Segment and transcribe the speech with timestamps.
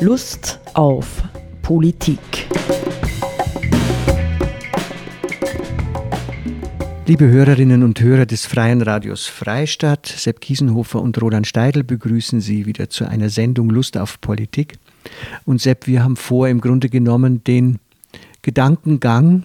[0.00, 1.24] Lust auf
[1.60, 2.20] Politik.
[7.06, 12.66] Liebe Hörerinnen und Hörer des Freien Radios Freistadt, Sepp Kiesenhofer und Roland Steidl begrüßen Sie
[12.66, 14.78] wieder zu einer Sendung Lust auf Politik.
[15.44, 17.80] Und Sepp, wir haben vor, im Grunde genommen den
[18.42, 19.42] Gedankengang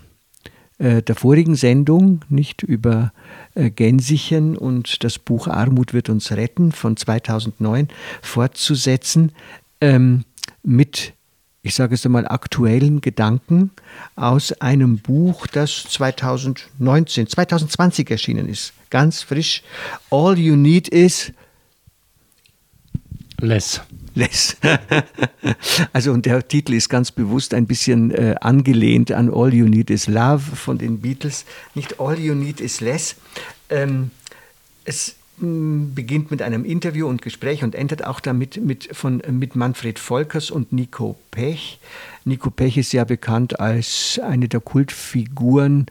[0.77, 3.11] äh, der vorigen Sendung, nicht über
[3.55, 7.87] äh, Gänsichen und das Buch Armut wird uns retten von 2009
[8.21, 9.31] fortzusetzen
[9.81, 10.25] ähm,
[10.63, 11.13] mit
[11.65, 13.71] ich sage es einmal, aktuellen Gedanken
[14.17, 18.73] aus einem Buch, das 2019, 2020 erschienen ist.
[18.89, 19.63] Ganz frisch.
[20.11, 21.31] All You Need Is
[23.39, 23.81] Less.
[24.13, 24.57] Less.
[25.93, 29.89] also und der Titel ist ganz bewusst ein bisschen äh, angelehnt an All You Need
[29.89, 31.45] Is Love von den Beatles.
[31.75, 33.15] Nicht All You Need Is Less.
[33.69, 34.11] Ähm,
[34.83, 39.99] es beginnt mit einem Interview und Gespräch und endet auch damit mit, von, mit Manfred
[39.99, 41.79] Volkers und Nico Pech.
[42.23, 45.87] Nico Pech ist ja bekannt als eine der Kultfiguren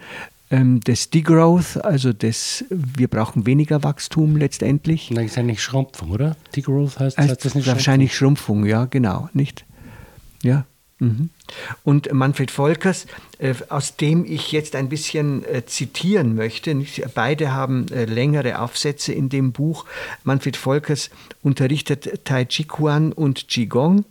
[0.50, 5.10] ähm, des Degrowth, also des Wir brauchen weniger Wachstum letztendlich.
[5.12, 6.36] Das ist nicht Schrumpfung, oder?
[6.54, 8.58] Degrowth heißt, heißt das nicht Wahrscheinlich Schrumpfung?
[8.58, 9.64] Schrumpfung, ja, genau, nicht?
[10.42, 10.66] Ja.
[11.02, 11.30] Mhm.
[11.82, 13.06] Und Manfred Volkers,
[13.38, 16.76] äh, aus dem ich jetzt ein bisschen äh, zitieren möchte,
[17.14, 19.84] beide haben äh, längere Aufsätze in dem Buch.
[20.22, 21.10] Manfred Volkers
[21.42, 24.04] unterrichtet Tai Chi Chuan und Qigong,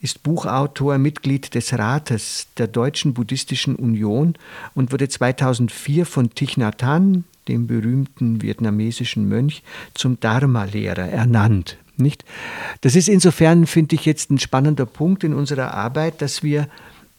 [0.00, 4.34] ist Buchautor, Mitglied des Rates der Deutschen Buddhistischen Union
[4.74, 9.62] und wurde 2004 von Thich Nhat Hanh, dem berühmten vietnamesischen Mönch,
[9.94, 11.76] zum Dharma-Lehrer ernannt.
[11.96, 12.24] Nicht?
[12.80, 16.68] Das ist insofern, finde ich, jetzt ein spannender Punkt in unserer Arbeit, dass wir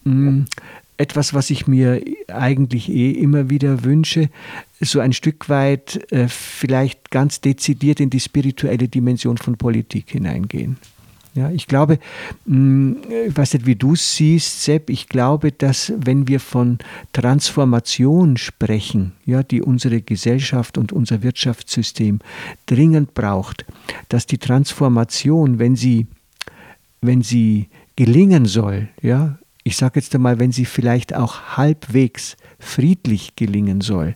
[0.04, 0.46] mh, mm,
[0.98, 4.30] etwas, was ich mir eigentlich eh immer wieder wünsche,
[4.80, 10.78] so ein Stück weit äh, vielleicht ganz dezidiert in die spirituelle Dimension von Politik hineingehen.
[11.36, 11.98] Ja, ich glaube,
[12.46, 16.78] hm, ich weiß nicht, wie du es siehst, Sepp, ich glaube, dass wenn wir von
[17.12, 22.20] Transformation sprechen, ja, die unsere Gesellschaft und unser Wirtschaftssystem
[22.68, 23.66] dringend braucht,
[24.10, 26.06] dass die Transformation, wenn sie,
[27.02, 33.36] wenn sie gelingen soll, ja, ich sage jetzt einmal, wenn sie vielleicht auch halbwegs friedlich
[33.36, 34.16] gelingen soll,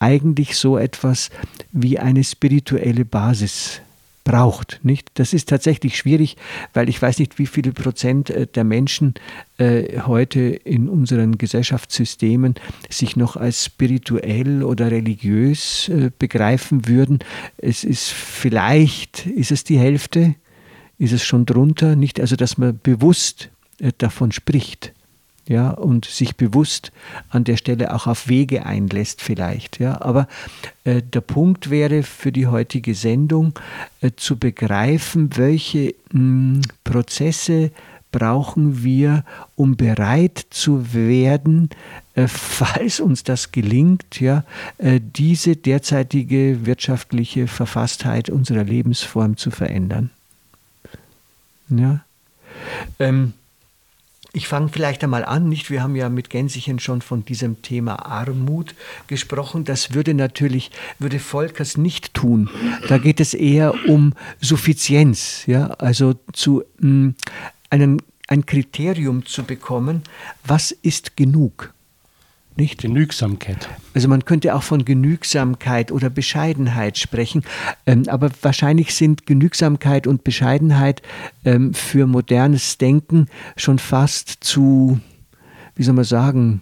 [0.00, 1.30] eigentlich so etwas
[1.70, 3.80] wie eine spirituelle Basis
[4.24, 4.80] braucht.
[4.82, 5.10] Nicht?
[5.14, 6.36] Das ist tatsächlich schwierig,
[6.72, 9.14] weil ich weiß nicht, wie viele Prozent äh, der Menschen
[9.58, 12.54] äh, heute in unseren Gesellschaftssystemen
[12.88, 17.20] sich noch als spirituell oder religiös äh, begreifen würden.
[17.58, 20.34] Es ist vielleicht, ist es die Hälfte,
[20.98, 22.20] ist es schon drunter, nicht?
[22.20, 23.50] Also, dass man bewusst
[23.98, 24.92] davon spricht
[25.52, 26.92] ja, und sich bewusst
[27.28, 29.78] an der Stelle auch auf Wege einlässt vielleicht.
[29.78, 30.00] Ja.
[30.00, 30.26] Aber
[30.84, 33.52] äh, der Punkt wäre für die heutige Sendung
[34.00, 37.70] äh, zu begreifen, welche mh, hm, Prozesse
[38.12, 39.24] brauchen wir,
[39.54, 41.68] um bereit zu werden,
[42.14, 44.44] äh, falls uns das gelingt, ja,
[44.78, 50.08] äh, diese derzeitige wirtschaftliche Verfasstheit unserer Lebensform zu verändern.
[51.68, 52.00] Ja.
[52.98, 53.34] Ähm,
[54.34, 55.70] ich fange vielleicht einmal an, nicht?
[55.70, 58.74] Wir haben ja mit Gänsichen schon von diesem Thema Armut
[59.06, 59.64] gesprochen.
[59.64, 62.48] Das würde natürlich, würde Volkers nicht tun.
[62.88, 67.14] Da geht es eher um Suffizienz, ja, also zu mh, mm,
[67.68, 70.02] einen, ein Kriterium zu bekommen,
[70.44, 71.74] was ist genug?
[72.56, 72.82] Nicht?
[72.82, 73.68] Genügsamkeit.
[73.94, 77.44] Also man könnte auch von Genügsamkeit oder Bescheidenheit sprechen,
[77.86, 81.02] ähm, aber wahrscheinlich sind Genügsamkeit und Bescheidenheit
[81.44, 83.26] ähm, für modernes Denken
[83.56, 85.00] schon fast zu,
[85.76, 86.60] wie soll man sagen,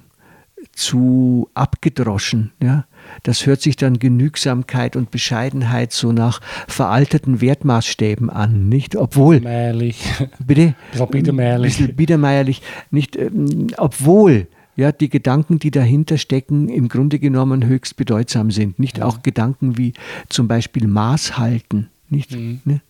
[0.73, 2.53] zu abgedroschen.
[2.63, 2.87] Ja?
[3.23, 8.95] Das hört sich dann Genügsamkeit und Bescheidenheit so nach veralteten Wertmaßstäben an, nicht?
[8.95, 9.39] Obwohl.
[9.39, 10.03] Biedermeierlich.
[10.39, 10.75] Bitte?
[11.11, 11.75] Biedermeierlich.
[11.75, 12.63] Ein bisschen biedermeierlich.
[12.91, 14.47] Nicht, ähm, obwohl
[14.81, 18.79] ja, die Gedanken, die dahinter stecken, im Grunde genommen höchst bedeutsam sind.
[18.79, 19.05] Nicht ja.
[19.05, 19.93] auch Gedanken wie
[20.29, 21.89] zum Beispiel Maß halten.
[22.09, 22.33] Nicht?
[22.33, 22.61] Mhm.
[22.65, 22.81] Ne?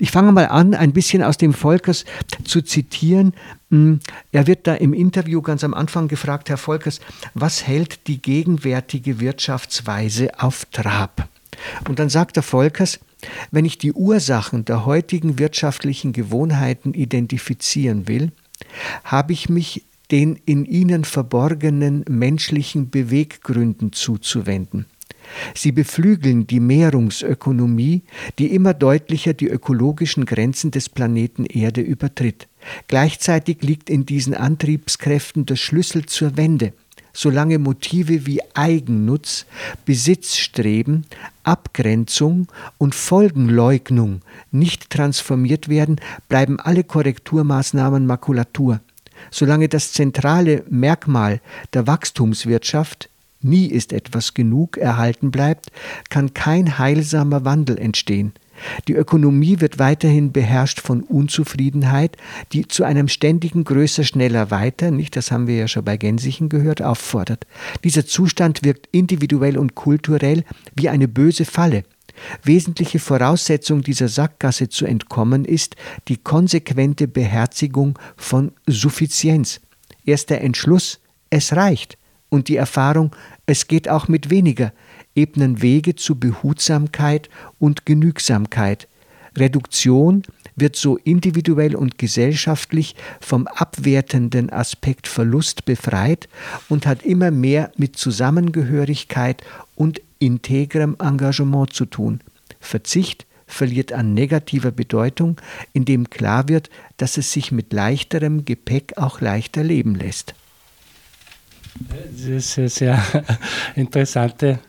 [0.00, 2.04] Ich fange mal an, ein bisschen aus dem Volkers
[2.44, 3.34] zu zitieren.
[3.70, 4.00] Hm,
[4.32, 7.00] er wird da im Interview ganz am Anfang gefragt, Herr Volkers,
[7.34, 11.28] was hält die gegenwärtige Wirtschaftsweise auf Trab?
[11.88, 13.00] Und dann sagt der Volkers,
[13.50, 18.32] wenn ich die Ursachen der heutigen wirtschaftlichen Gewohnheiten identifizieren will,
[19.04, 24.86] habe ich mich den in ihnen verborgenen menschlichen Beweggründen zuzuwenden.
[25.54, 28.02] Sie beflügeln die Mehrungsökonomie,
[28.38, 32.48] die immer deutlicher die ökologischen Grenzen des Planeten Erde übertritt.
[32.88, 36.72] Gleichzeitig liegt in diesen Antriebskräften der Schlüssel zur Wende.
[37.12, 39.46] solange Motive wie Eigennutz,
[39.84, 41.06] Besitzstreben,
[41.42, 42.46] Abgrenzung
[42.78, 44.20] und Folgenleugnung
[44.52, 45.96] nicht transformiert werden,
[46.28, 48.80] bleiben alle Korrekturmaßnahmen Makulatur.
[49.30, 51.40] Solange das zentrale Merkmal
[51.74, 53.08] der Wachstumswirtschaft
[53.42, 55.70] nie ist etwas genug erhalten bleibt,
[56.08, 58.32] kann kein heilsamer Wandel entstehen.
[58.88, 62.16] Die Ökonomie wird weiterhin beherrscht von Unzufriedenheit,
[62.52, 66.48] die zu einem ständigen größer, schneller, weiter, nicht, das haben wir ja schon bei Gänsichen
[66.50, 67.46] gehört, auffordert.
[67.84, 70.44] Dieser Zustand wirkt individuell und kulturell
[70.74, 71.84] wie eine böse Falle.
[72.42, 75.76] Wesentliche Voraussetzung dieser Sackgasse zu entkommen ist
[76.08, 79.60] die konsequente Beherzigung von Suffizienz.
[80.04, 81.00] Erst der Entschluss,
[81.30, 81.96] es reicht,
[82.30, 83.14] und die Erfahrung,
[83.46, 84.72] es geht auch mit weniger,
[85.14, 87.28] ebnen Wege zu Behutsamkeit
[87.58, 88.88] und Genügsamkeit.
[89.36, 90.22] Reduktion
[90.56, 96.28] wird so individuell und gesellschaftlich vom abwertenden Aspekt Verlust befreit
[96.68, 99.42] und hat immer mehr mit Zusammengehörigkeit
[99.74, 102.20] und integrem Engagement zu tun.
[102.60, 105.40] Verzicht verliert an negativer Bedeutung,
[105.72, 110.34] indem klar wird, dass es sich mit leichterem Gepäck auch leichter leben lässt.
[111.88, 113.02] Das ist eine sehr
[113.74, 114.60] interessante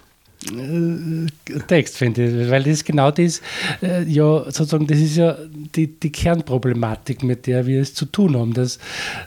[1.67, 3.41] Text, finde ich, weil das genau das,
[3.83, 5.37] äh, ja, sozusagen, das ist ja
[5.75, 8.53] die, die Kernproblematik, mit der wir es zu tun haben.
[8.53, 8.77] Dass,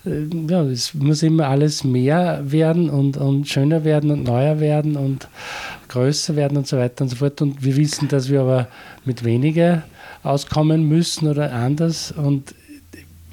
[0.05, 4.97] äh, ja, es muss immer alles mehr werden und, und schöner werden und neuer werden
[4.97, 5.29] und
[5.89, 7.41] größer werden und so weiter und so fort.
[7.41, 8.69] Und wir wissen, dass wir aber
[9.05, 9.85] mit weniger
[10.25, 12.11] auskommen müssen oder anders.
[12.11, 12.55] Und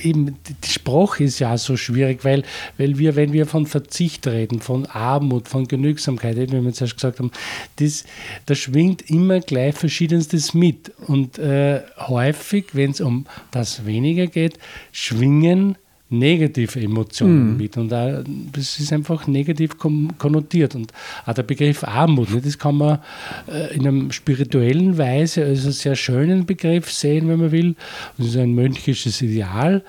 [0.04, 2.44] eben die Sprache ist ja so schwierig, weil,
[2.78, 7.20] weil wir, wenn wir von Verzicht reden, von Armut, von Genügsamkeit, wie wir zuerst gesagt
[7.20, 7.32] haben,
[7.78, 8.04] das,
[8.46, 10.92] da schwingt immer gleich Verschiedenstes mit.
[11.08, 14.58] Und äh, häufig, wenn es um das weniger geht,
[14.92, 15.78] schwingen
[16.12, 17.58] negative Emotionen mhm.
[17.58, 20.92] mit und auch, das ist einfach negativ konnotiert und
[21.26, 23.00] auch der Begriff Armut, ne, das kann man
[23.48, 27.76] äh, in einem spirituellen Weise als einen sehr schönen Begriff sehen, wenn man will,
[28.18, 29.84] das ist ein mönchisches Ideal,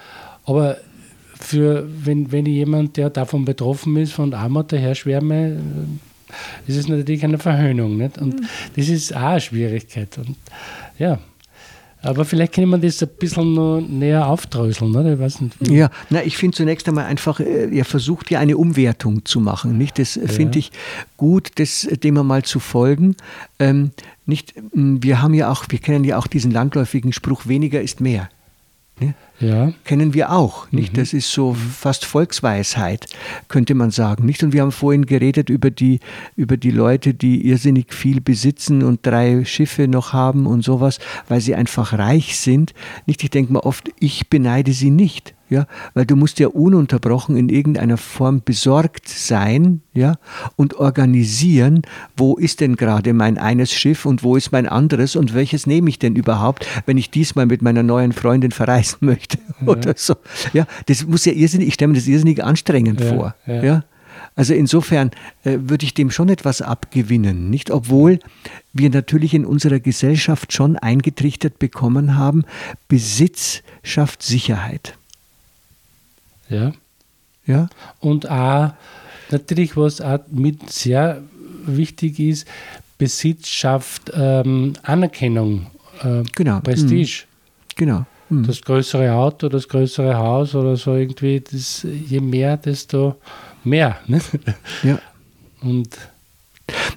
[0.44, 0.78] aber
[1.42, 5.56] für, wenn, wenn jemand, der davon betroffen ist, von Armut daher äh,
[6.66, 7.96] ist es natürlich eine Verhöhnung.
[7.96, 8.19] Nicht?
[8.19, 8.46] Und mhm.
[8.76, 10.16] das ist auch eine Schwierigkeit.
[10.19, 10.36] Und
[10.98, 11.19] ja,
[12.02, 15.14] aber vielleicht kann man das ein bisschen noch näher aufdröseln, oder?
[15.14, 15.76] Ich weiß nicht, wie.
[15.76, 19.78] Ja, na, ich finde zunächst einmal einfach, äh, er versucht ja eine Umwertung zu machen.
[19.78, 19.99] Nicht?
[19.99, 20.26] Das ja.
[20.26, 20.72] finde ich
[21.16, 23.16] gut, das, dem mal zu folgen.
[23.58, 23.93] Ähm,
[24.26, 28.28] nicht, wir haben ja auch, wir kennen ja auch diesen landläufigen Spruch, weniger ist mehr.
[29.02, 29.14] Ne?
[29.40, 29.72] Ja.
[29.84, 30.93] Kennen wir auch, nicht?
[30.93, 30.96] Mhm.
[30.99, 33.06] Das ist so fast Volksweisheit,
[33.49, 34.43] könnte man sagen, nicht?
[34.43, 35.99] Und wir haben vorhin geredet über die,
[36.37, 41.40] über die Leute, die irrsinnig viel besitzen und drei Schiffe noch haben und sowas, weil
[41.40, 42.72] sie einfach reich sind.
[43.06, 43.25] Nicht?
[43.25, 47.49] Ich denke mir oft, ich beneide sie nicht ja, weil du musst ja ununterbrochen in
[47.49, 50.16] irgendeiner Form besorgt sein, ja,
[50.56, 51.82] und organisieren,
[52.16, 55.90] wo ist denn gerade mein eines Schiff und wo ist mein anderes und welches nehme
[55.90, 59.69] ich denn überhaupt, wenn ich diesmal mit meiner neuen Freundin verreisen möchte ja.
[59.69, 60.14] oder so.
[60.52, 63.62] Ja, das muss ja irrsinnig, ich stelle mir das irrsinnig anstrengend ja, vor, ja.
[63.62, 63.84] ja.
[64.34, 65.10] Also insofern
[65.44, 67.70] äh, würde ich dem schon etwas abgewinnen, nicht?
[67.70, 68.19] Obwohl
[68.72, 72.44] wir natürlich in unserer Gesellschaft schon eingetrichtert bekommen haben,
[72.88, 74.96] Besitz schafft Sicherheit.
[76.52, 76.72] Ja.
[77.46, 77.69] ja.
[78.00, 78.72] Und auch
[79.31, 81.22] natürlich, was auch mit sehr
[81.66, 82.46] wichtig ist,
[82.99, 85.66] Besitz schafft ähm, Anerkennung,
[86.02, 86.60] äh, genau.
[86.60, 87.25] Prestige.
[87.25, 87.76] Mhm.
[87.76, 88.06] Genau.
[88.28, 88.46] Mhm.
[88.46, 93.17] Das größere Auto, das größere Haus oder so irgendwie, das, je mehr, desto
[93.65, 93.98] mehr.
[94.06, 94.20] Ne?
[94.82, 94.98] Ja.
[95.62, 95.98] Und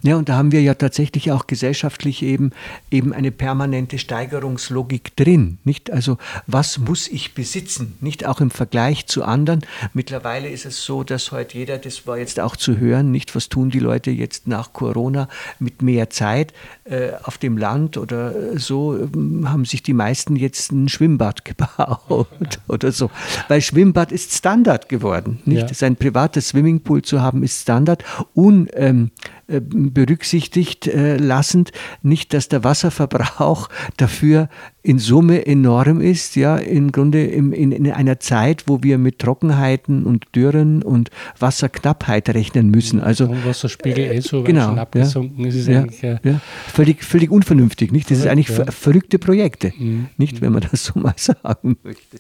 [0.04, 2.52] ja, und da haben wir ja tatsächlich auch gesellschaftlich eben,
[2.92, 5.58] eben eine permanente Steigerungslogik drin.
[5.64, 5.92] Nicht?
[5.92, 6.18] Also,
[6.48, 7.96] was muss ich besitzen?
[8.02, 9.62] Nicht auch im Vergleich zu anderen.
[9.94, 13.50] Mittlerweile ist es so, dass heute jeder, das war jetzt auch zu hören, nicht, was
[13.50, 15.28] tun die Leute jetzt nach Corona
[15.60, 16.54] mit mehr Zeit
[16.84, 19.08] äh, auf dem Land oder so, äh,
[19.46, 23.10] haben sich die meisten jetzt ein Schwimmbad gebaut oder so.
[23.48, 25.40] Weil Schwimmbad ist Standard geworden.
[25.46, 25.70] Nicht?
[25.70, 25.74] Ja.
[25.74, 28.04] Sein privates Swimmingpool zu haben, ist Standard.
[28.36, 31.72] Un, ähm, äh, berücksichtigt äh, lassend,
[32.02, 34.50] nicht, dass der Wasserverbrauch dafür
[34.82, 39.20] in Summe enorm ist, ja, im Grunde im, in, in einer Zeit, wo wir mit
[39.20, 41.10] Trockenheiten und Dürren und
[41.40, 43.00] Wasserknappheit rechnen müssen.
[43.00, 47.92] Also Wasserspiegel äh, so genau, schon abgesunken ja, ist, ja, eigentlich ja, völlig, völlig unvernünftig,
[47.92, 48.10] nicht?
[48.10, 50.08] Das ist eigentlich ver verrückte Projekte, mhm.
[50.18, 52.18] nicht, wenn man das so mal sagen möchte.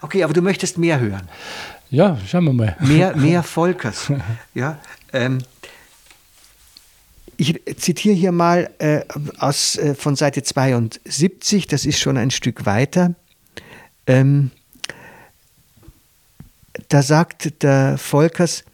[0.00, 1.28] Okay, aber du möchtest mehr hören.
[1.90, 2.76] Ja, schauen wir mal.
[2.80, 4.12] Mehr, mehr Volkers.
[4.54, 4.78] ja,
[5.12, 5.38] ähm,
[7.36, 9.02] ich zitiere hier mal äh,
[9.38, 13.14] aus, äh, von Seite 72, das ist schon ein Stück weiter.
[14.06, 14.50] Ähm,
[16.88, 18.64] da sagt der Volkers,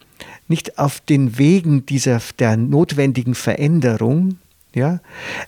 [0.48, 4.38] nicht auf den Wegen dieser der notwendigen Veränderung
[4.74, 5.00] ja,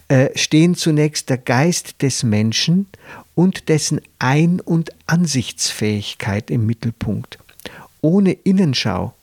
[0.09, 2.87] äh, stehen zunächst der Geist des Menschen
[3.35, 7.39] und dessen Ein- und Ansichtsfähigkeit im Mittelpunkt.
[8.01, 9.15] Ohne Innenschau,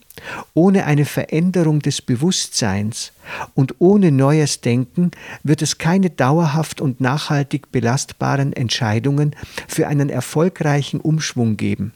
[0.53, 3.11] ohne eine Veränderung des Bewusstseins
[3.55, 5.11] und ohne neues Denken
[5.43, 9.35] wird es keine dauerhaft und nachhaltig belastbaren Entscheidungen
[9.67, 11.93] für einen erfolgreichen Umschwung geben.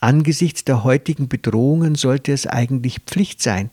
[0.00, 3.70] Angesichts der heutigen Bedrohungen sollte es eigentlich Pflicht sein,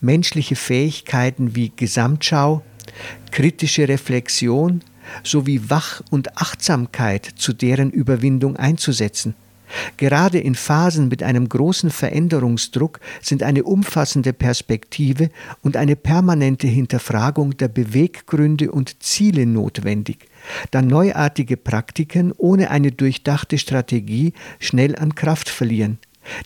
[0.00, 2.62] menschliche Fähigkeiten wie Gesamtschau,
[3.30, 4.82] kritische Reflexion
[5.24, 9.34] sowie Wach- und Achtsamkeit zu deren Überwindung einzusetzen.
[9.96, 15.30] Gerade in Phasen mit einem großen Veränderungsdruck sind eine umfassende Perspektive
[15.62, 20.28] und eine permanente Hinterfragung der Beweggründe und Ziele notwendig,
[20.70, 25.98] da neuartige Praktiken ohne eine durchdachte Strategie schnell an Kraft verlieren.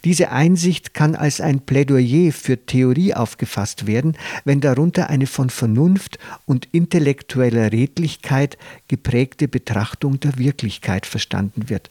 [0.04, 6.18] Diese Einsicht kann als ein Plädoyer für Theorie aufgefasst werden, wenn darunter eine von Vernunft
[6.46, 8.56] und intellektueller Redlichkeit
[8.88, 11.90] geprägte Betrachtung der Wirklichkeit verstanden wird.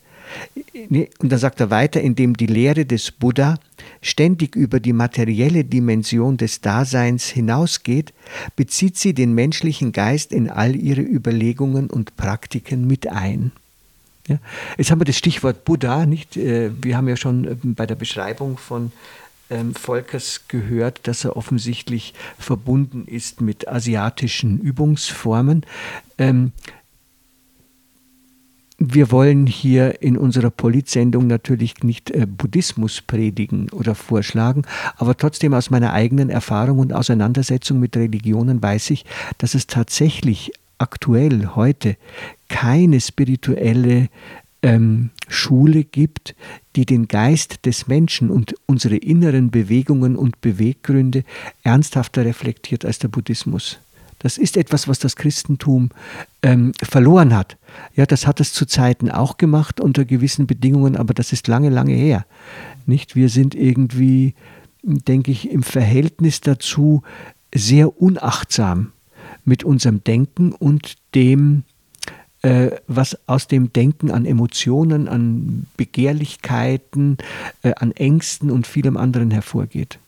[1.20, 3.60] Und dann sagt er weiter, indem die Lehre des Buddha
[4.02, 8.14] ständig über die materielle Dimension des Daseins hinausgeht,
[8.56, 13.52] bezieht sie den menschlichen Geist in all ihre Überlegungen und Praktiken mit ein.
[14.28, 14.40] Ja.
[14.78, 16.38] Jetzt haben wir das Stichwort Buddha, nicht?
[16.38, 18.92] Äh, wir haben ja schon äh, bei der Beschreibung von
[19.50, 25.66] ähm, Volkers gehört, dass er offensichtlich verbunden ist mit asiatischen Übungsformen.
[28.86, 34.64] Wir wollen hier in unserer Politsendung natürlich nicht äh, Buddhismus predigen oder vorschlagen,
[34.98, 39.06] aber trotzdem aus meiner eigenen Erfahrung und Auseinandersetzung mit Religionen weiß ich,
[39.38, 41.96] dass es tatsächlich aktuell heute
[42.50, 44.10] keine spirituelle
[44.62, 46.36] ähm, Schule gibt,
[46.76, 51.24] die den Geist des Menschen und unsere inneren Bewegungen und Beweggründe
[51.64, 53.80] ernsthafter reflektiert als der Buddhismus.
[54.24, 55.90] Das ist etwas, was das Christentum
[56.42, 57.58] ähm, verloren hat.
[57.94, 61.70] Ja, das hat es zu Zeiten auch gemacht unter gewissen Bedingungen, aber das ist lange,
[61.70, 62.26] lange her.
[62.86, 63.16] Nicht?
[63.16, 64.34] Wir sind irgendwie,
[64.82, 67.04] denke ich, im Verhältnis dazu
[67.54, 68.94] sehr unachtsam
[69.44, 71.64] mit unserem Denken und dem,
[72.44, 77.18] äh, was aus dem Denken an Emotionen, an Begehrlichkeiten,
[77.62, 80.00] äh, an Ängsten und vielem anderen hervorgeht.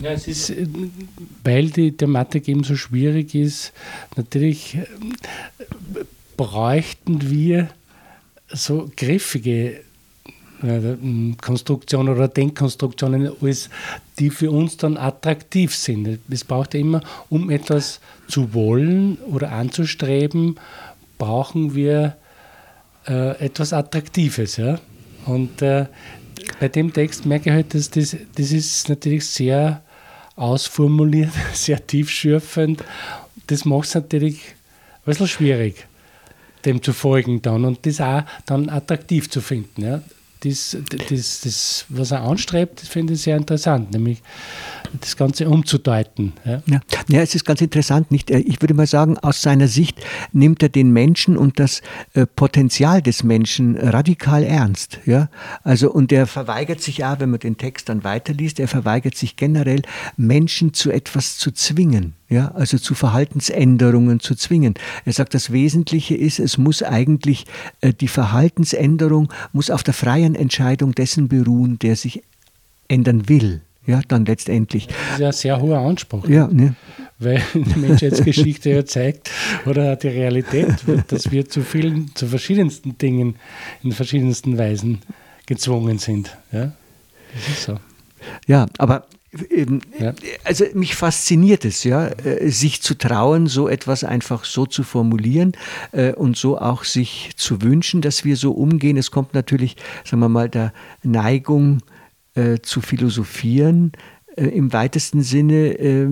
[0.00, 0.66] Ja, es ist, äh,
[1.44, 3.72] weil die Thematik eben so schwierig ist,
[4.16, 4.84] natürlich äh,
[6.36, 7.68] bräuchten wir
[8.48, 9.80] so griffige
[10.62, 10.96] äh,
[11.40, 13.30] Konstruktionen oder Denkkonstruktionen,
[14.18, 16.20] die für uns dann attraktiv sind.
[16.30, 20.58] Es braucht ja immer, um etwas zu wollen oder anzustreben,
[21.18, 22.16] brauchen wir
[23.06, 24.56] äh, etwas Attraktives.
[24.56, 24.78] Ja?
[25.26, 25.86] Und äh,
[26.60, 29.82] bei dem Text merke ich halt, dass das, das ist natürlich sehr
[30.38, 32.84] ausformuliert, sehr tiefschürfend.
[33.46, 35.86] Das macht es natürlich ein bisschen schwierig,
[36.64, 39.82] dem zu folgen dann und das auch dann attraktiv zu finden.
[39.82, 40.02] Ja.
[40.40, 40.76] Das,
[41.08, 44.22] das, das, was er anstrebt, finde ich sehr interessant, nämlich
[45.00, 46.32] das Ganze umzudeuten.
[46.44, 46.62] Ja.
[46.66, 46.80] Ja.
[47.08, 48.10] ja, es ist ganz interessant.
[48.10, 48.30] Nicht?
[48.30, 49.98] Ich würde mal sagen, aus seiner Sicht
[50.32, 51.82] nimmt er den Menschen und das
[52.14, 54.98] äh, Potenzial des Menschen radikal ernst.
[55.06, 55.28] Ja?
[55.62, 59.36] Also, und er verweigert sich ja, wenn man den Text dann weiterliest, er verweigert sich
[59.36, 59.82] generell,
[60.16, 62.14] Menschen zu etwas zu zwingen.
[62.30, 64.74] Ja, also zu Verhaltensänderungen zu zwingen.
[65.06, 67.46] Er sagt, das Wesentliche ist, es muss eigentlich,
[67.80, 72.22] äh, die Verhaltensänderung muss auf der freien Entscheidung dessen beruhen, der sich
[72.86, 74.86] ändern will ja, dann letztendlich.
[74.86, 76.28] Das ist ja ein sehr hoher Anspruch.
[76.28, 76.76] Ja, ne?
[77.18, 79.30] Weil die Menschheitsgeschichte ja zeigt,
[79.64, 80.68] oder die Realität,
[81.08, 83.36] dass wir zu vielen, zu verschiedensten Dingen
[83.82, 85.00] in verschiedensten Weisen
[85.46, 86.36] gezwungen sind.
[86.52, 86.72] Ja,
[87.34, 87.80] das ist so.
[88.46, 89.06] Ja, aber
[89.50, 90.12] ähm, ja.
[90.44, 95.52] Also mich fasziniert es, ja, äh, sich zu trauen, so etwas einfach so zu formulieren
[95.92, 98.98] äh, und so auch sich zu wünschen, dass wir so umgehen.
[98.98, 101.80] Es kommt natürlich, sagen wir mal, der Neigung
[102.38, 103.92] äh, zu philosophieren,
[104.36, 106.06] äh, im weitesten Sinne äh,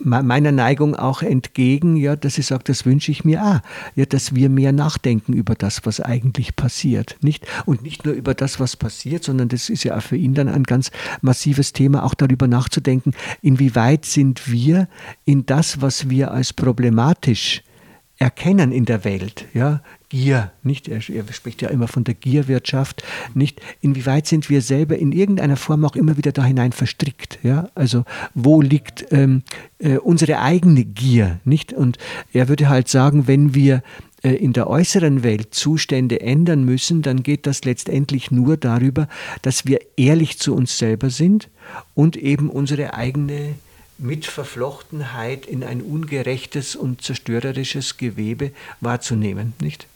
[0.00, 3.62] meiner Neigung auch entgegen, ja, dass ich sage, das wünsche ich mir, ah,
[3.94, 7.46] ja, dass wir mehr nachdenken über das, was eigentlich passiert, nicht?
[7.64, 10.48] Und nicht nur über das, was passiert, sondern das ist ja auch für ihn dann
[10.48, 10.90] ein ganz
[11.20, 14.88] massives Thema, auch darüber nachzudenken, inwieweit sind wir
[15.24, 17.62] in das, was wir als problematisch
[18.18, 20.88] erkennen in der Welt, ja, Gier, nicht?
[20.88, 23.02] Er, spricht ja immer von der Gierwirtschaft,
[23.32, 23.62] nicht?
[23.80, 27.70] Inwieweit sind wir selber in irgendeiner Form auch immer wieder da hinein verstrickt, ja?
[27.74, 28.04] Also,
[28.34, 29.42] wo liegt ähm,
[29.78, 31.72] äh, unsere eigene Gier, nicht?
[31.72, 31.96] Und
[32.34, 33.82] er würde halt sagen, wenn wir
[34.22, 39.08] äh, in der äußeren Welt Zustände ändern müssen, dann geht das letztendlich nur darüber,
[39.40, 41.48] dass wir ehrlich zu uns selber sind
[41.94, 43.54] und eben unsere eigene
[43.96, 48.50] Mitverflochtenheit in ein ungerechtes und zerstörerisches Gewebe
[48.82, 49.86] wahrzunehmen, nicht?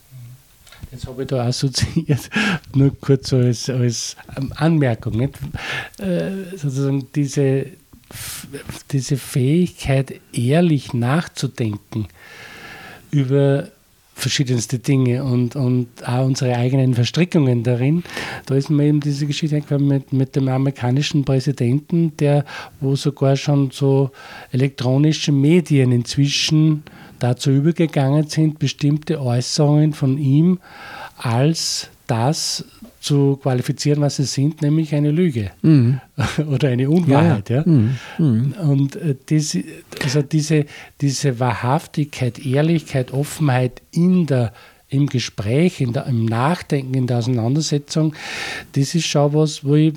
[0.92, 2.30] Jetzt habe ich da assoziiert,
[2.74, 5.34] nur kurz als, als ähm, Anmerkung, nicht?
[5.98, 7.66] Äh, sozusagen diese,
[8.90, 12.08] diese Fähigkeit, ehrlich nachzudenken
[13.10, 13.68] über
[14.16, 18.02] verschiedenste Dinge und, und auch unsere eigenen Verstrickungen darin.
[18.46, 22.46] Da ist mir eben diese Geschichte mit, mit dem amerikanischen Präsidenten, der,
[22.80, 24.10] wo sogar schon so
[24.52, 26.82] elektronische Medien inzwischen
[27.18, 30.60] dazu übergegangen sind, bestimmte Äußerungen von ihm
[31.16, 32.64] als das
[33.00, 36.00] zu qualifizieren, was sie sind, nämlich eine Lüge mhm.
[36.50, 37.50] oder eine Unwahrheit.
[37.50, 37.62] Ja, ja.
[37.64, 37.96] Mhm.
[38.18, 38.52] Mhm.
[38.68, 39.62] Und äh, diese,
[40.02, 40.66] also diese,
[41.00, 44.52] diese Wahrhaftigkeit, Ehrlichkeit, Offenheit in der
[44.88, 48.14] im Gespräch, in der, im Nachdenken, in der Auseinandersetzung,
[48.72, 49.94] das ist schon was, wo ich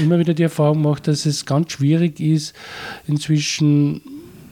[0.00, 2.54] immer wieder die Erfahrung mache, dass es ganz schwierig ist,
[3.06, 4.02] inzwischen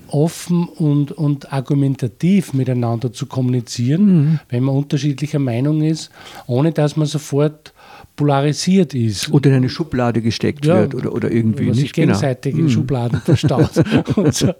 [0.08, 4.40] offen und, und argumentativ miteinander zu kommunizieren, mhm.
[4.48, 6.10] wenn man unterschiedlicher Meinung ist,
[6.46, 7.72] ohne dass man sofort
[8.16, 9.30] polarisiert ist.
[9.30, 11.68] Oder in eine Schublade gesteckt ja, wird oder, oder irgendwie.
[11.68, 12.06] Was sich genau.
[12.06, 12.64] gegenseitig genau.
[12.64, 12.74] in hm.
[12.74, 13.70] Schubladen verstaut.
[14.32, 14.52] so.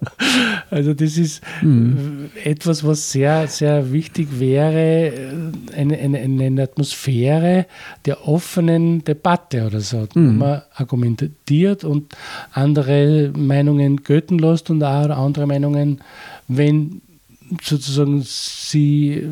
[0.69, 2.29] Also das ist mhm.
[2.43, 5.13] etwas, was sehr, sehr wichtig wäre,
[5.75, 7.65] eine, eine, eine Atmosphäre
[8.05, 10.07] der offenen Debatte oder so, mhm.
[10.13, 10.37] wo hm.
[10.37, 12.13] man argumentiert und
[12.51, 16.01] andere Meinungen götten lässt und auch andere Meinungen,
[16.47, 17.01] wenn
[17.61, 19.25] sozusagen sie,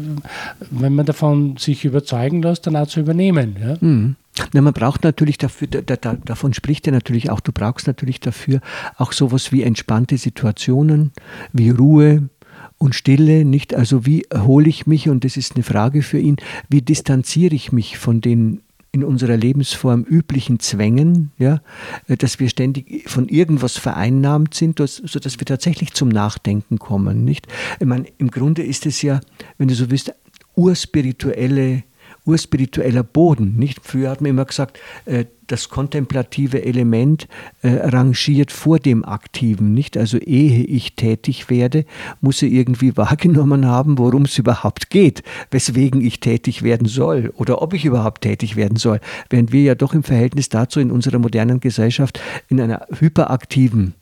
[0.71, 3.55] wenn man davon sich überzeugen lässt, dann auch zu übernehmen.
[3.59, 3.77] Ja?
[3.79, 4.15] Mhm.
[4.53, 8.19] Na, man braucht natürlich dafür, da, da, davon spricht er natürlich auch, du brauchst natürlich
[8.19, 8.59] dafür
[8.97, 11.11] auch sowas wie entspannte Situationen,
[11.53, 12.29] wie Ruhe
[12.77, 13.73] und Stille, nicht?
[13.73, 16.37] Also wie erhole ich mich, und das ist eine Frage für ihn,
[16.69, 18.61] wie distanziere ich mich von den
[18.91, 21.59] in unserer Lebensform üblichen Zwängen, ja,
[22.07, 27.25] dass wir ständig von irgendwas vereinnahmt sind, sodass wir tatsächlich zum Nachdenken kommen.
[27.25, 27.45] Nicht?
[27.81, 29.19] Ich meine, Im Grunde ist es ja,
[29.57, 30.13] wenn du so willst,
[30.55, 31.83] urspirituelle
[32.25, 33.55] urspiritueller Boden.
[33.55, 33.79] Nicht?
[33.83, 37.27] Früher hat man immer gesagt, äh, das kontemplative Element
[37.61, 39.73] äh, rangiert vor dem Aktiven.
[39.73, 39.97] Nicht?
[39.97, 41.85] Also ehe ich tätig werde,
[42.21, 47.61] muss er irgendwie wahrgenommen haben, worum es überhaupt geht, weswegen ich tätig werden soll oder
[47.61, 48.99] ob ich überhaupt tätig werden soll.
[49.29, 53.93] Während wir ja doch im Verhältnis dazu in unserer modernen Gesellschaft in einer hyperaktiven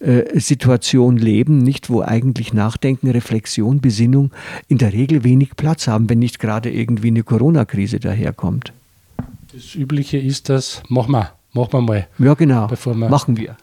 [0.00, 4.32] äh, Situation leben, nicht wo eigentlich Nachdenken, Reflexion, Besinnung
[4.68, 8.72] in der Regel wenig Platz haben, wenn nicht gerade irgendwie eine Corona-Krise daherkommt.
[9.52, 12.08] Das Übliche ist das, machen wir, machen wir mal.
[12.18, 12.70] Ja, genau.
[12.70, 13.56] wir Machen wir.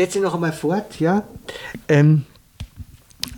[0.00, 1.24] Setze noch einmal fort, ja.
[1.88, 2.24] Ähm,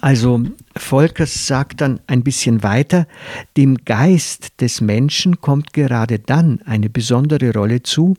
[0.00, 0.42] also
[0.76, 3.08] Volkers sagt dann ein bisschen weiter,
[3.56, 8.16] dem Geist des Menschen kommt gerade dann eine besondere Rolle zu,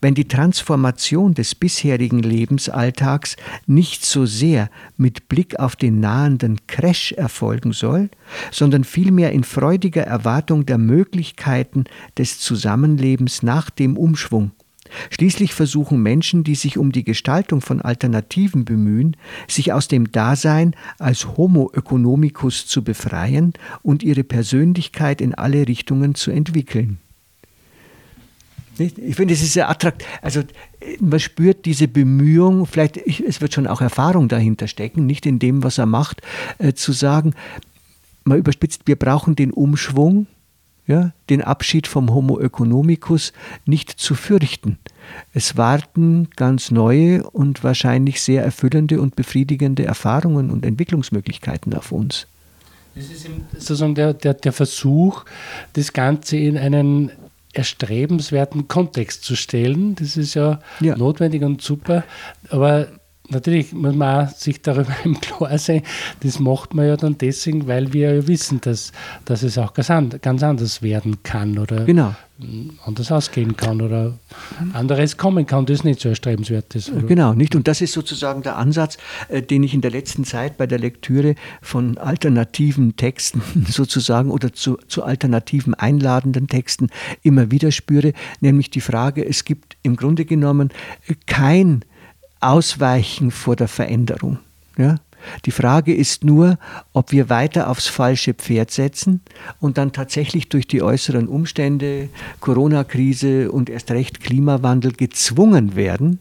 [0.00, 7.12] wenn die Transformation des bisherigen Lebensalltags nicht so sehr mit Blick auf den nahenden Crash
[7.12, 8.10] erfolgen soll,
[8.50, 11.84] sondern vielmehr in freudiger Erwartung der Möglichkeiten
[12.18, 14.50] des Zusammenlebens nach dem Umschwung
[15.10, 19.16] Schließlich versuchen Menschen, die sich um die Gestaltung von Alternativen bemühen,
[19.48, 26.14] sich aus dem Dasein als Homo economicus zu befreien und ihre Persönlichkeit in alle Richtungen
[26.14, 26.98] zu entwickeln.
[28.78, 30.06] Ich finde, es ist sehr attraktiv.
[30.20, 30.42] Also
[31.00, 35.62] man spürt diese Bemühung, vielleicht es wird schon auch Erfahrung dahinter stecken, nicht in dem,
[35.62, 36.22] was er macht,
[36.58, 37.34] äh, zu sagen,
[38.24, 40.26] mal überspitzt, wir brauchen den Umschwung,
[40.86, 43.32] ja, den Abschied vom Homo economicus
[43.64, 44.78] nicht zu fürchten.
[45.32, 52.26] Es warten ganz neue und wahrscheinlich sehr erfüllende und befriedigende Erfahrungen und Entwicklungsmöglichkeiten auf uns.
[52.94, 55.24] Das ist sozusagen der, der, der Versuch,
[55.72, 57.10] das Ganze in einen
[57.52, 59.94] erstrebenswerten Kontext zu stellen.
[59.96, 60.96] Das ist ja, ja.
[60.96, 62.04] notwendig und super.
[62.50, 62.88] Aber
[63.28, 65.82] natürlich muss man sich darüber im Klaren sein,
[66.20, 68.92] das macht man ja dann deswegen, weil wir ja wissen, dass,
[69.24, 72.14] dass es auch ganz, anders werden kann oder genau.
[72.84, 74.18] anders ausgehen kann oder
[74.72, 76.90] anderes kommen kann, das nicht so erstrebenswert ist.
[76.90, 77.02] Oder?
[77.02, 77.54] Genau, nicht.
[77.54, 80.78] Und das ist sozusagen der Ansatz, äh, den ich in der letzten Zeit bei der
[80.78, 86.88] Lektüre von alternativen Texten sozusagen oder zu, zu alternativen einladenden Texten
[87.22, 90.70] immer wieder spüre, nämlich die Frage, es gibt im Grunde genommen
[91.26, 91.84] kein
[92.40, 94.38] Ausweichen vor der Veränderung.
[94.76, 94.96] Ja?
[95.44, 96.58] Die Frage ist nur,
[96.92, 99.22] ob wir weiter aufs falsche Pferd setzen
[99.60, 102.08] und dann tatsächlich durch die äußeren Umstände,
[102.40, 106.18] Corona-Krise und erst recht Klimawandel gezwungen werden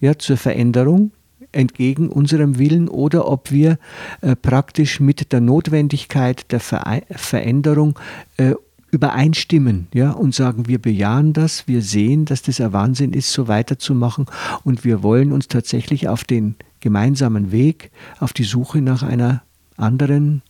[0.00, 1.10] ja, zur Veränderung
[1.52, 3.78] entgegen unserem Willen oder ob wir
[4.20, 7.98] äh, praktisch mit der Notwendigkeit der Ver Veränderung
[8.36, 8.54] äh,
[8.90, 13.48] übereinstimmen ja, und sagen, wir bejahen das, wir sehen, dass das ein Wahnsinn ist, so
[13.48, 14.26] weiterzumachen
[14.64, 19.42] und wir wollen uns tatsächlich auf den gemeinsamen Weg, auf die Suche nach einer
[19.76, 20.42] anderen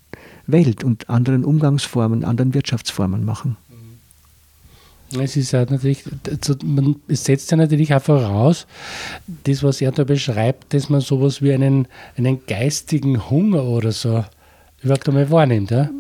[0.47, 3.57] Welt und anderen Umgangsformen, anderen Wirtschaftsformen machen.
[5.19, 6.05] Es ist ja natürlich,
[6.65, 8.67] man setzt ja natürlich auch voraus,
[9.45, 14.25] das, was er da beschreibt, dass man sowas wie einen, einen geistigen Hunger oder so
[14.83, 15.71] überhaupt einmal wahrnimmt.
[15.71, 15.91] Ja?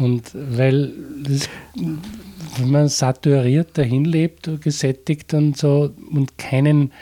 [0.00, 6.92] Und weil das, wenn man saturiert dahin lebt, gesättigt und so und keinen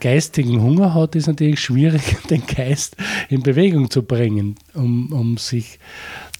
[0.00, 2.96] geistigen Hunger hat, ist natürlich schwierig, den Geist
[3.28, 5.78] in Bewegung zu bringen, um, um sich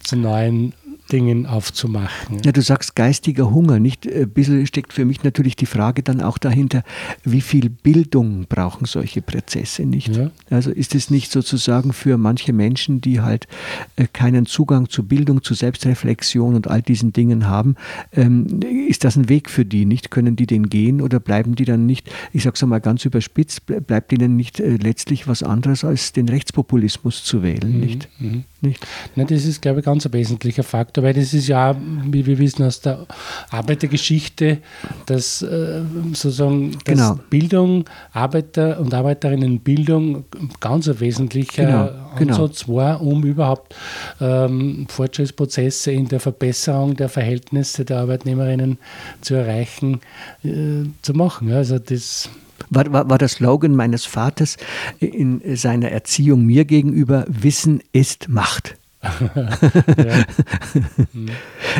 [0.03, 0.73] zu neuen
[1.11, 2.41] Dingen aufzumachen.
[2.43, 3.79] Ja, du sagst geistiger Hunger.
[3.79, 6.83] Nicht ein bisschen steckt für mich natürlich die Frage dann auch dahinter,
[7.23, 10.15] wie viel Bildung brauchen solche Prozesse nicht?
[10.15, 10.31] Ja.
[10.49, 13.47] Also ist es nicht sozusagen für manche Menschen, die halt
[13.95, 17.75] äh, keinen Zugang zu Bildung, zu Selbstreflexion und all diesen Dingen haben,
[18.13, 19.85] ähm, ist das ein Weg für die?
[19.85, 22.09] Nicht können die den gehen oder bleiben die dann nicht?
[22.31, 26.29] Ich sage es einmal ganz überspitzt, bleibt ihnen nicht äh, letztlich was anderes als den
[26.29, 27.79] Rechtspopulismus zu wählen, mhm.
[27.79, 28.09] nicht?
[28.19, 28.85] Mhm nicht?
[29.15, 32.37] Nein, das ist, glaube ich, ganz ein wesentlicher Faktor, weil das ist ja, wie wir
[32.39, 33.05] wissen aus der
[33.49, 34.59] Arbeitergeschichte,
[35.05, 35.81] dass äh,
[36.13, 37.19] sozusagen dass genau.
[37.29, 40.25] Bildung, Arbeiter und Arbeiterinnenbildung
[40.59, 41.89] ganz ein wesentlicher genau.
[42.17, 42.33] Genau.
[42.33, 42.77] Ansatz genau.
[42.77, 43.75] war, um überhaupt
[44.21, 48.77] ähm, Fortschrittsprozesse in der Verbesserung der Verhältnisse der Arbeitnehmerinnen
[49.21, 50.01] zu erreichen,
[50.43, 51.51] äh, zu machen.
[51.51, 52.29] Also das
[52.69, 54.57] war, war, war der Slogan meines Vaters
[54.99, 58.75] in seiner Erziehung mir gegenüber, Wissen ist Macht.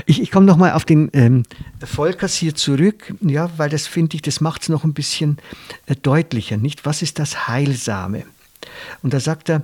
[0.06, 1.44] ich, ich komme nochmal auf den ähm,
[1.84, 5.38] Volkers hier zurück, ja, weil das finde ich, das macht es noch ein bisschen
[5.86, 6.86] äh, deutlicher, nicht?
[6.86, 8.26] Was ist das Heilsame?
[9.02, 9.62] Und da sagt er,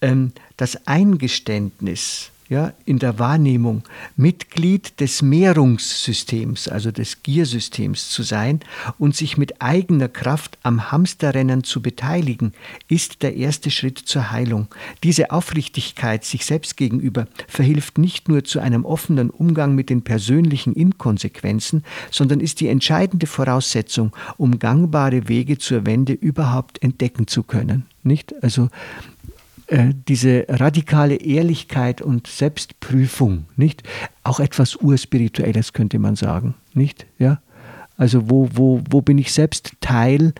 [0.00, 3.82] ähm, das Eingeständnis ja, in der Wahrnehmung
[4.16, 8.60] Mitglied des Mehrungssystems, also des Giersystems zu sein
[8.98, 12.52] und sich mit eigener Kraft am Hamsterrennen zu beteiligen,
[12.88, 14.68] ist der erste Schritt zur Heilung.
[15.02, 20.72] Diese Aufrichtigkeit sich selbst gegenüber verhilft nicht nur zu einem offenen Umgang mit den persönlichen
[20.72, 27.86] Inkonsequenzen, sondern ist die entscheidende Voraussetzung, um gangbare Wege zur Wende überhaupt entdecken zu können.
[28.02, 28.42] Nicht?
[28.42, 28.70] Also
[29.68, 33.82] äh, diese radikale Ehrlichkeit und Selbstprüfung, nicht?
[34.24, 37.04] Auch etwas Urspirituelles könnte man sagen, nicht?
[37.18, 37.42] Ja?
[37.98, 40.32] Also wo, wo, wo bin ich selbst Teil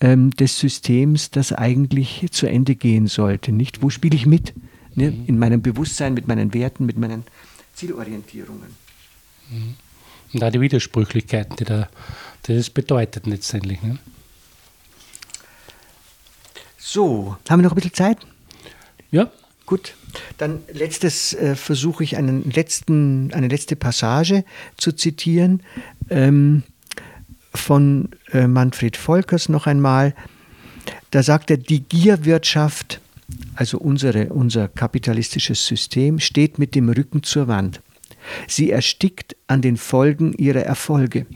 [0.00, 3.82] ähm, des Systems, das eigentlich zu Ende gehen sollte, nicht?
[3.82, 4.54] Wo spiele ich mit?
[4.94, 5.10] Ne?
[5.10, 5.24] Mhm.
[5.26, 7.24] In meinem Bewusstsein, mit meinen Werten, mit meinen
[7.74, 8.76] Zielorientierungen.
[9.50, 9.74] Mhm.
[10.34, 11.88] Und auch die Widersprüchlichkeiten, die, da,
[12.46, 13.82] die das bedeutet letztendlich.
[13.82, 13.98] Ne?
[16.76, 18.18] So, haben wir noch ein bisschen Zeit?
[19.10, 19.30] Ja.
[19.66, 19.94] Gut,
[20.38, 24.44] dann letztes äh, versuche ich einen letzten, eine letzte Passage
[24.78, 25.62] zu zitieren
[26.08, 26.62] ähm,
[27.52, 30.14] von äh, Manfred Volkers noch einmal.
[31.10, 33.02] Da sagt er, die Gierwirtschaft,
[33.56, 37.82] also unsere, unser kapitalistisches System, steht mit dem Rücken zur Wand.
[38.46, 41.26] Sie erstickt an den Folgen ihrer Erfolge.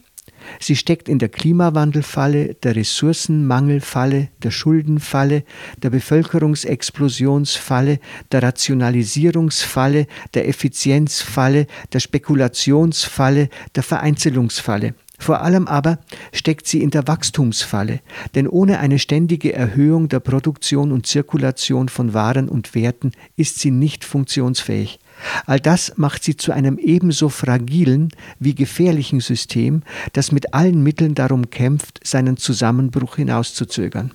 [0.61, 5.44] Sie steckt in der Klimawandelfalle, der Ressourcenmangelfalle, der Schuldenfalle,
[5.83, 7.98] der Bevölkerungsexplosionsfalle,
[8.31, 14.94] der Rationalisierungsfalle, der Effizienzfalle, der Spekulationsfalle, der Vereinzelungsfalle.
[15.22, 16.00] Vor allem aber
[16.32, 18.00] steckt sie in der Wachstumsfalle,
[18.35, 23.70] denn ohne eine ständige Erhöhung der Produktion und Zirkulation von Waren und Werten ist sie
[23.70, 24.98] nicht funktionsfähig.
[25.46, 28.08] All das macht sie zu einem ebenso fragilen
[28.40, 34.11] wie gefährlichen System, das mit allen Mitteln darum kämpft, seinen Zusammenbruch hinauszuzögern.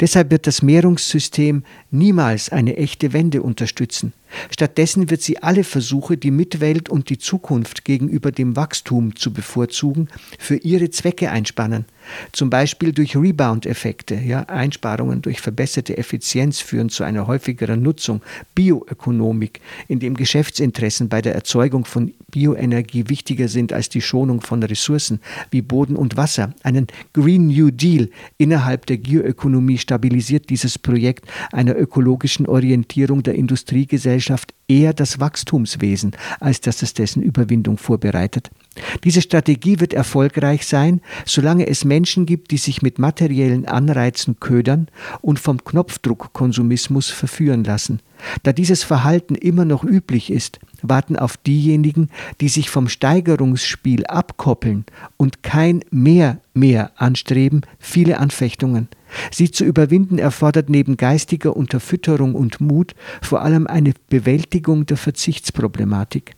[0.00, 4.12] Deshalb wird das Mehrungssystem niemals eine echte Wende unterstützen.
[4.50, 10.08] Stattdessen wird sie alle Versuche, die Mitwelt und die Zukunft gegenüber dem Wachstum zu bevorzugen,
[10.38, 11.84] für ihre Zwecke einspannen.
[12.32, 14.14] Zum Beispiel durch Rebound-Effekte.
[14.14, 18.22] Ja, Einsparungen durch verbesserte Effizienz führen zu einer häufigeren Nutzung.
[18.54, 24.62] Bioökonomik, in dem Geschäftsinteressen bei der Erzeugung von Bioenergie wichtiger sind als die Schonung von
[24.62, 26.54] Ressourcen wie Boden und Wasser.
[26.62, 34.19] Einen Green New Deal innerhalb der Geoökonomie stabilisiert dieses Projekt einer ökologischen Orientierung der Industriegesellschaft
[34.68, 38.50] eher das Wachstumswesen, als dass es dessen Überwindung vorbereitet.
[39.04, 44.88] Diese Strategie wird erfolgreich sein, solange es Menschen gibt, die sich mit materiellen Anreizen ködern
[45.20, 48.00] und vom Knopfdruckkonsumismus verführen lassen.
[48.42, 54.84] Da dieses Verhalten immer noch üblich ist, warten auf diejenigen, die sich vom Steigerungsspiel abkoppeln
[55.16, 58.88] und kein Mehr mehr anstreben, viele Anfechtungen.
[59.32, 66.36] Sie zu überwinden erfordert neben geistiger Unterfütterung und Mut vor allem eine Bewältigung der Verzichtsproblematik.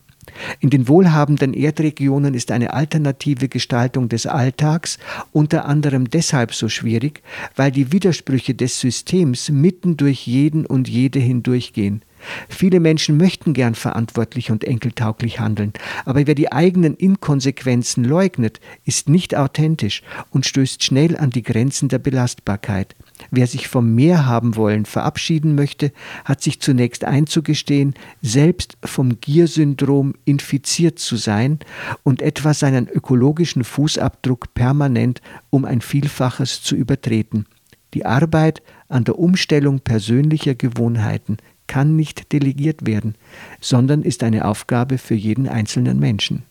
[0.61, 4.99] In den wohlhabenden Erdregionen ist eine alternative Gestaltung des Alltags
[5.33, 7.23] unter anderem deshalb so schwierig,
[7.57, 12.03] weil die Widersprüche des Systems mitten durch jeden und jede hindurchgehen.
[12.49, 15.73] Viele Menschen möchten gern verantwortlich und enkeltauglich handeln,
[16.05, 21.89] aber wer die eigenen Inkonsequenzen leugnet, ist nicht authentisch und stößt schnell an die Grenzen
[21.89, 22.95] der Belastbarkeit.
[23.35, 25.91] Wer sich vom Mehr haben wollen verabschieden möchte,
[26.27, 31.59] hat sich zunächst einzugestehen, selbst vom Giersyndrom infiziert zu sein
[32.03, 37.47] und etwa seinen ökologischen Fußabdruck permanent um ein Vielfaches zu übertreten.
[37.95, 43.15] Die Arbeit an der Umstellung persönlicher Gewohnheiten kann nicht delegiert werden,
[43.63, 46.43] sondern ist eine Aufgabe für jeden einzelnen Menschen.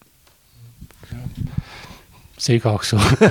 [1.12, 1.18] Ja,
[2.42, 2.98] sehe ich auch so.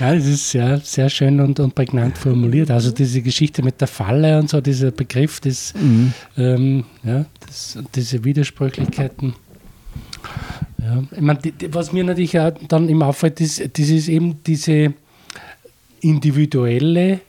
[0.00, 2.70] ja, das ist sehr, sehr schön und, und prägnant formuliert.
[2.70, 6.12] Also diese Geschichte mit der Falle und so, dieser Begriff, das, mhm.
[6.36, 9.34] ähm, ja, das, diese Widersprüchlichkeiten.
[10.82, 14.42] Ja, ich meine, die, was mir natürlich auch dann immer auffällt, ist, das ist eben
[14.44, 14.94] diese
[16.00, 17.20] individuelle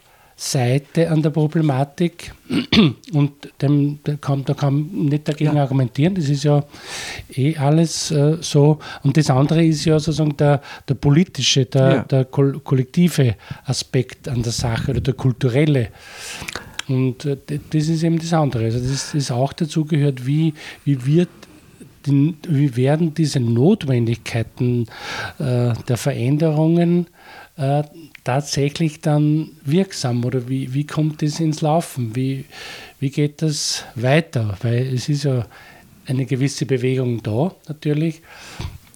[0.42, 2.32] Seite an der Problematik
[3.12, 5.64] und dem, da, kann, da kann man nicht dagegen ja.
[5.64, 6.64] argumentieren, das ist ja
[7.36, 8.80] eh alles äh, so.
[9.04, 12.04] Und das andere ist ja sozusagen der, der politische, der, ja.
[12.04, 15.90] der kollektive Aspekt an der Sache oder der kulturelle.
[16.88, 18.64] Und äh, das ist eben das andere.
[18.64, 20.54] Also das ist auch dazu gehört, wie,
[20.86, 21.30] wie wird
[22.06, 24.86] wie werden diese Notwendigkeiten
[25.38, 27.08] äh, der Veränderungen
[27.58, 27.84] äh,
[28.24, 32.16] tatsächlich dann wirksam oder wie, wie kommt das ins Laufen?
[32.16, 32.46] Wie,
[33.00, 34.58] wie geht das weiter?
[34.62, 35.46] Weil es ist ja
[36.06, 38.22] eine gewisse Bewegung da natürlich.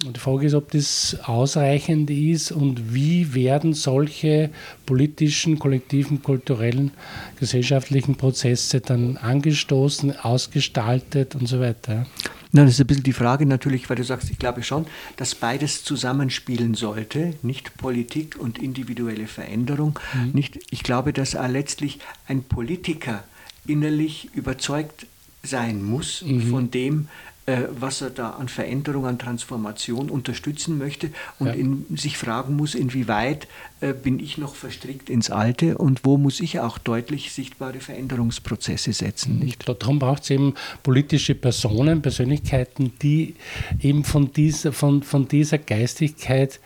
[0.05, 4.49] Und die Frage ist, ob das ausreichend ist und wie werden solche
[4.85, 6.91] politischen, kollektiven, kulturellen,
[7.39, 12.05] gesellschaftlichen Prozesse dann angestoßen, ausgestaltet und so weiter.
[12.51, 14.85] Na, das ist ein bisschen die Frage natürlich, weil du sagst, ich glaube schon,
[15.17, 19.99] dass beides zusammenspielen sollte, nicht Politik und individuelle Veränderung.
[20.13, 20.31] Mhm.
[20.33, 23.23] Nicht, ich glaube, dass letztlich ein Politiker
[23.65, 25.07] innerlich überzeugt
[25.41, 26.49] sein muss mhm.
[26.49, 27.07] von dem,
[27.45, 31.53] was er da an Veränderung, an Transformation unterstützen möchte und ja.
[31.53, 33.47] in, sich fragen muss, inwieweit
[33.82, 38.93] äh, bin ich noch verstrickt ins Alte und wo muss ich auch deutlich sichtbare Veränderungsprozesse
[38.93, 39.39] setzen.
[39.39, 39.67] Nicht?
[39.67, 40.53] Darum braucht es eben
[40.84, 43.36] politische Personen, Persönlichkeiten, die
[43.82, 46.62] eben von dieser, von, von dieser Geistigkeit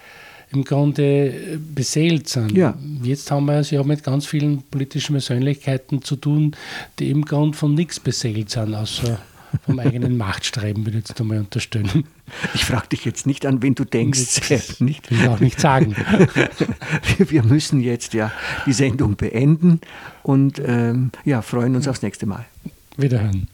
[0.52, 2.52] im Grunde äh, beseelt sind.
[2.52, 2.78] Ja.
[3.02, 6.56] Jetzt haben wir es ja mit ganz vielen politischen Persönlichkeiten zu tun,
[7.00, 9.20] die im Grunde von nichts beseelt sind, außer
[9.66, 12.06] vom eigenen Machtstreben, würde ich jetzt einmal unterstellen.
[12.54, 15.10] Ich frage dich jetzt nicht an, wen du denkst, Sepp, nicht?
[15.12, 15.96] Will ich auch nicht sagen.
[17.18, 18.32] Wir müssen jetzt ja
[18.66, 19.82] die Sendung beenden
[20.24, 22.46] und ähm, ja, freuen uns aufs nächste Mal.
[22.98, 23.48] Wiederhören.